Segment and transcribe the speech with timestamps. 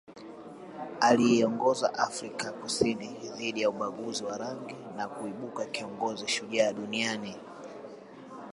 [1.01, 3.07] Aliiongoza Afrika ya Kusini
[3.37, 7.35] dhidi ya ubaguzi wa rangi na kuibuka kiongozi shujaa duniani